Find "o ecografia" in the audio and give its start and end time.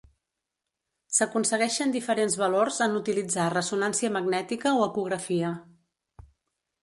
4.79-5.55